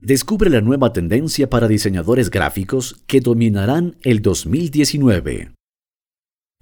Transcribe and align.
Descubre 0.00 0.48
la 0.48 0.60
nueva 0.60 0.92
tendencia 0.92 1.50
para 1.50 1.66
diseñadores 1.66 2.30
gráficos 2.30 3.02
que 3.08 3.20
dominarán 3.20 3.96
el 4.02 4.22
2019. 4.22 5.50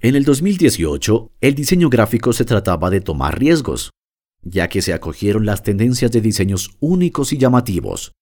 En 0.00 0.16
el 0.16 0.24
2018, 0.24 1.32
el 1.42 1.54
diseño 1.54 1.90
gráfico 1.90 2.32
se 2.32 2.46
trataba 2.46 2.88
de 2.88 3.02
tomar 3.02 3.38
riesgos, 3.38 3.90
ya 4.42 4.68
que 4.68 4.80
se 4.80 4.94
acogieron 4.94 5.44
las 5.44 5.62
tendencias 5.62 6.12
de 6.12 6.22
diseños 6.22 6.78
únicos 6.80 7.34
y 7.34 7.36
llamativos. 7.36 8.12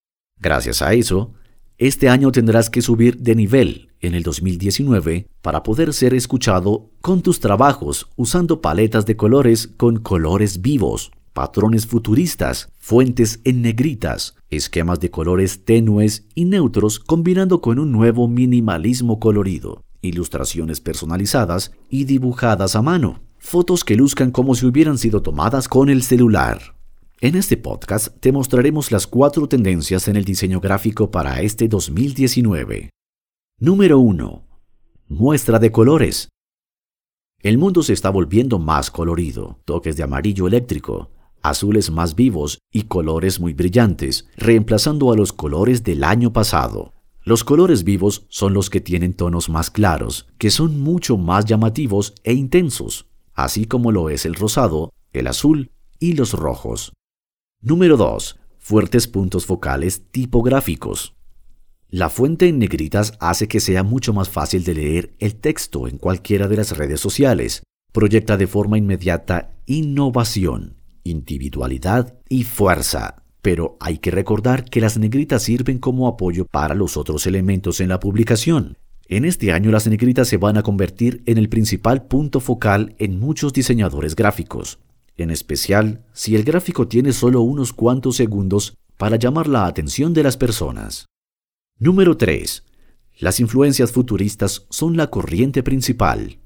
Gracias 0.40 0.82
a 0.82 0.94
eso, 0.94 1.32
este 1.78 2.08
año 2.08 2.32
tendrás 2.32 2.68
que 2.68 2.82
subir 2.82 3.18
de 3.18 3.36
nivel 3.36 3.90
en 4.00 4.16
el 4.16 4.24
2019 4.24 5.28
para 5.42 5.62
poder 5.62 5.92
ser 5.92 6.12
escuchado 6.14 6.90
con 7.00 7.22
tus 7.22 7.38
trabajos 7.38 8.08
usando 8.16 8.60
paletas 8.60 9.06
de 9.06 9.16
colores 9.16 9.68
con 9.76 10.00
colores 10.00 10.60
vivos, 10.60 11.12
patrones 11.34 11.86
futuristas, 11.86 12.70
fuentes 12.78 13.40
en 13.44 13.60
negritas, 13.60 14.36
esquemas 14.48 15.00
de 15.00 15.10
colores 15.10 15.64
tenues 15.64 16.26
y 16.34 16.46
neutros 16.46 17.00
combinando 17.00 17.60
con 17.60 17.78
un 17.78 17.92
nuevo 17.92 18.28
minimalismo 18.28 19.18
colorido, 19.18 19.84
ilustraciones 20.00 20.80
personalizadas 20.80 21.72
y 21.90 22.04
dibujadas 22.04 22.76
a 22.76 22.82
mano, 22.82 23.20
fotos 23.36 23.84
que 23.84 23.96
luzcan 23.96 24.30
como 24.30 24.54
si 24.54 24.64
hubieran 24.64 24.96
sido 24.96 25.22
tomadas 25.22 25.68
con 25.68 25.90
el 25.90 26.04
celular. 26.04 26.76
En 27.20 27.34
este 27.34 27.56
podcast 27.56 28.08
te 28.20 28.32
mostraremos 28.32 28.92
las 28.92 29.06
cuatro 29.06 29.48
tendencias 29.48 30.08
en 30.08 30.16
el 30.16 30.24
diseño 30.24 30.60
gráfico 30.60 31.10
para 31.10 31.40
este 31.40 31.68
2019. 31.68 32.90
Número 33.58 33.98
1. 33.98 34.46
Muestra 35.08 35.58
de 35.58 35.72
colores. 35.72 36.28
El 37.40 37.58
mundo 37.58 37.82
se 37.82 37.92
está 37.92 38.10
volviendo 38.10 38.58
más 38.58 38.90
colorido, 38.90 39.60
toques 39.64 39.96
de 39.96 40.02
amarillo 40.02 40.46
eléctrico, 40.46 41.10
azules 41.44 41.90
más 41.90 42.14
vivos 42.14 42.58
y 42.72 42.84
colores 42.84 43.38
muy 43.38 43.52
brillantes, 43.52 44.26
reemplazando 44.36 45.12
a 45.12 45.16
los 45.16 45.32
colores 45.32 45.84
del 45.84 46.02
año 46.02 46.32
pasado. 46.32 46.94
Los 47.22 47.44
colores 47.44 47.84
vivos 47.84 48.26
son 48.28 48.54
los 48.54 48.68
que 48.70 48.80
tienen 48.80 49.14
tonos 49.14 49.48
más 49.48 49.70
claros, 49.70 50.26
que 50.38 50.50
son 50.50 50.80
mucho 50.80 51.16
más 51.16 51.44
llamativos 51.44 52.14
e 52.24 52.32
intensos, 52.34 53.06
así 53.34 53.66
como 53.66 53.92
lo 53.92 54.10
es 54.10 54.26
el 54.26 54.34
rosado, 54.34 54.90
el 55.12 55.26
azul 55.26 55.70
y 55.98 56.14
los 56.14 56.32
rojos. 56.32 56.92
Número 57.60 57.96
2. 57.96 58.38
Fuertes 58.58 59.06
puntos 59.06 59.46
focales 59.46 60.10
tipográficos. 60.10 61.14
La 61.88 62.10
fuente 62.10 62.48
en 62.48 62.58
negritas 62.58 63.12
hace 63.20 63.48
que 63.48 63.60
sea 63.60 63.82
mucho 63.82 64.12
más 64.12 64.28
fácil 64.28 64.64
de 64.64 64.74
leer 64.74 65.14
el 65.18 65.36
texto 65.36 65.86
en 65.86 65.96
cualquiera 65.98 66.48
de 66.48 66.56
las 66.56 66.76
redes 66.76 67.00
sociales. 67.00 67.62
Proyecta 67.92 68.36
de 68.36 68.46
forma 68.46 68.78
inmediata 68.78 69.54
innovación, 69.66 70.76
individualidad 71.04 72.14
y 72.28 72.44
fuerza. 72.44 73.22
Pero 73.40 73.76
hay 73.78 73.98
que 73.98 74.10
recordar 74.10 74.64
que 74.64 74.80
las 74.80 74.98
negritas 74.98 75.42
sirven 75.42 75.78
como 75.78 76.08
apoyo 76.08 76.46
para 76.46 76.74
los 76.74 76.96
otros 76.96 77.26
elementos 77.26 77.80
en 77.80 77.90
la 77.90 78.00
publicación. 78.00 78.78
En 79.06 79.24
este 79.24 79.52
año 79.52 79.70
las 79.70 79.86
negritas 79.86 80.28
se 80.28 80.38
van 80.38 80.56
a 80.56 80.62
convertir 80.62 81.22
en 81.26 81.38
el 81.38 81.48
principal 81.48 82.06
punto 82.06 82.40
focal 82.40 82.96
en 82.98 83.20
muchos 83.20 83.52
diseñadores 83.52 84.16
gráficos 84.16 84.78
en 85.16 85.30
especial 85.30 86.04
si 86.12 86.34
el 86.34 86.44
gráfico 86.44 86.88
tiene 86.88 87.12
solo 87.12 87.40
unos 87.40 87.72
cuantos 87.72 88.16
segundos 88.16 88.76
para 88.96 89.16
llamar 89.16 89.48
la 89.48 89.66
atención 89.66 90.14
de 90.14 90.22
las 90.22 90.36
personas. 90.36 91.06
Número 91.78 92.16
3. 92.16 92.64
Las 93.18 93.40
influencias 93.40 93.92
futuristas 93.92 94.66
son 94.70 94.96
la 94.96 95.08
corriente 95.08 95.62
principal. 95.62 96.38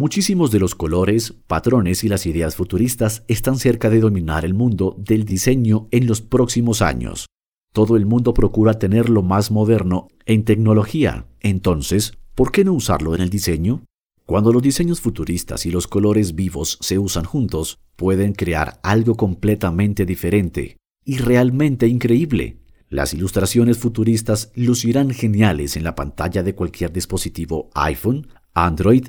Muchísimos 0.00 0.50
de 0.50 0.60
los 0.60 0.74
colores, 0.74 1.34
patrones 1.46 2.04
y 2.04 2.08
las 2.08 2.24
ideas 2.24 2.56
futuristas 2.56 3.22
están 3.28 3.58
cerca 3.58 3.90
de 3.90 4.00
dominar 4.00 4.46
el 4.46 4.54
mundo 4.54 4.96
del 4.96 5.26
diseño 5.26 5.88
en 5.90 6.06
los 6.06 6.22
próximos 6.22 6.80
años. 6.80 7.26
Todo 7.74 7.98
el 7.98 8.06
mundo 8.06 8.32
procura 8.32 8.78
tener 8.78 9.10
lo 9.10 9.20
más 9.20 9.50
moderno 9.50 10.08
en 10.24 10.46
tecnología, 10.46 11.26
entonces, 11.40 12.14
¿por 12.34 12.50
qué 12.50 12.64
no 12.64 12.72
usarlo 12.72 13.14
en 13.14 13.20
el 13.20 13.28
diseño? 13.28 13.84
Cuando 14.24 14.54
los 14.54 14.62
diseños 14.62 15.02
futuristas 15.02 15.66
y 15.66 15.70
los 15.70 15.86
colores 15.86 16.34
vivos 16.34 16.78
se 16.80 16.98
usan 16.98 17.26
juntos, 17.26 17.78
pueden 17.96 18.32
crear 18.32 18.80
algo 18.82 19.18
completamente 19.18 20.06
diferente 20.06 20.78
y 21.04 21.18
realmente 21.18 21.88
increíble. 21.88 22.56
Las 22.88 23.12
ilustraciones 23.12 23.76
futuristas 23.76 24.50
lucirán 24.54 25.10
geniales 25.10 25.76
en 25.76 25.84
la 25.84 25.94
pantalla 25.94 26.42
de 26.42 26.54
cualquier 26.54 26.90
dispositivo 26.90 27.68
iPhone, 27.74 28.28
Android, 28.54 29.08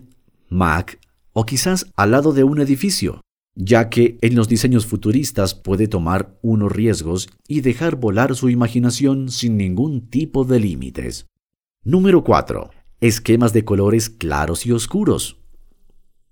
Mac 0.51 1.00
o 1.34 1.45
quizás 1.45 1.88
al 1.95 2.12
lado 2.12 2.34
de 2.34 2.44
un 2.44 2.62
edificio, 2.62 3.22
ya 3.56 3.89
que 3.89 4.19
en 4.22 4.35
los 4.35 4.47
diseños 4.47 4.85
futuristas 4.85 5.56
puede 5.56 5.88
tomar 5.88 6.38
unos 6.44 6.72
riesgos 6.72 7.29
y 7.47 7.62
dejar 7.62 7.95
volar 7.95 8.35
su 8.35 8.50
imaginación 8.50 9.29
sin 9.31 9.57
ningún 9.57 10.09
tipo 10.09 10.44
de 10.44 10.59
límites. 10.59 11.25
Número 11.84 12.23
4 12.23 12.69
esquemas 13.01 13.51
de 13.51 13.66
colores 13.66 14.11
claros 14.11 14.67
y 14.67 14.72
oscuros. 14.72 15.38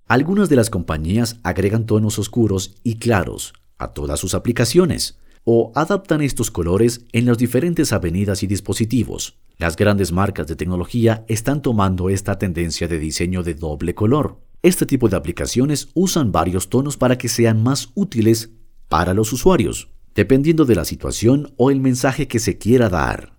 Algunas 0.06 0.50
de 0.50 0.56
las 0.56 0.69
compañías 0.69 1.40
agregan 1.41 1.88
tonos 1.88 2.19
oscuros 2.19 2.75
y 2.84 3.00
claros 3.00 3.53
a 3.79 3.94
todas 3.94 4.19
sus 4.19 4.35
aplicaciones 4.35 5.18
o 5.44 5.72
adaptan 5.75 6.22
estos 6.22 6.51
colores 6.51 7.05
en 7.11 7.25
las 7.25 7.38
diferentes 7.38 7.94
avenidas 7.94 8.44
y 8.44 8.47
dispositivos. 8.47 9.39
Las 9.57 9.75
grandes 9.75 10.11
marcas 10.11 10.47
de 10.47 10.55
tecnología 10.55 11.25
están 11.27 11.61
tomando 11.61 12.09
esta 12.09 12.38
tendencia 12.38 12.88
de 12.88 13.00
diseño 13.00 13.44
de 13.44 13.55
doble 13.55 13.95
color. 13.95 14.39
Este 14.61 14.85
tipo 14.85 15.09
de 15.09 15.17
aplicaciones 15.17 15.89
usan 15.94 16.31
varios 16.31 16.69
tonos 16.69 16.97
para 16.97 17.17
que 17.17 17.29
sean 17.29 17.63
más 17.63 17.89
útiles 17.95 18.51
para 18.88 19.13
los 19.13 19.33
usuarios, 19.33 19.89
dependiendo 20.16 20.66
de 20.66 20.75
la 20.75 20.85
situación 20.85 21.53
o 21.57 21.72
el 21.72 21.79
mensaje 21.79 22.28
que 22.28 22.39
se 22.39 22.57
quiera 22.57 22.89
dar. 22.89 23.38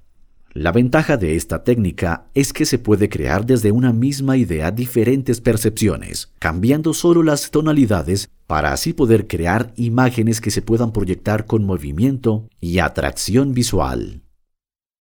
La 0.53 0.73
ventaja 0.73 1.17
de 1.17 1.37
esta 1.37 1.63
técnica 1.63 2.27
es 2.35 2.53
que 2.53 2.65
se 2.65 2.79
puede 2.81 3.09
crear 3.09 3.47
desde 3.47 3.71
una 3.71 3.93
misma 3.93 4.37
idea 4.37 4.73
diferentes 4.73 5.41
percepciones, 5.41 6.33
cambiando 6.41 6.93
solo 6.93 7.23
las 7.23 7.53
tonalidades 7.53 8.31
para 8.49 8.73
así 8.73 8.93
poder 8.93 9.29
crear 9.29 9.73
imágenes 9.77 10.41
que 10.41 10.51
se 10.51 10.61
puedan 10.61 10.93
proyectar 10.93 11.47
con 11.47 11.65
movimiento 11.65 12.49
y 12.61 12.81
atracción 12.81 13.55
visual. 13.55 14.23